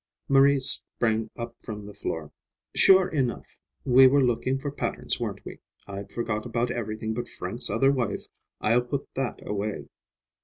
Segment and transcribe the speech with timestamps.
[0.27, 2.31] Maria sprang up from the floor.
[2.73, 5.59] "Sure enough, we were looking for patterns, weren't we?
[5.85, 8.23] I'd forgot about everything but Frank's other wife.
[8.59, 9.89] I'll put that away."